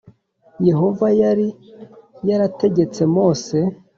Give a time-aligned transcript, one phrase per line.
[0.67, 1.47] Yehova yari
[2.29, 3.57] yarategetse Mose